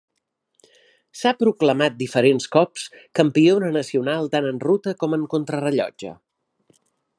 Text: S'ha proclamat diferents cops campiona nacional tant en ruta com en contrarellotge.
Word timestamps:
S'ha 1.19 1.33
proclamat 1.41 1.99
diferents 1.99 2.49
cops 2.55 2.87
campiona 3.21 3.71
nacional 3.77 4.33
tant 4.37 4.49
en 4.53 4.59
ruta 4.67 4.97
com 5.05 5.17
en 5.19 5.29
contrarellotge. 5.37 6.19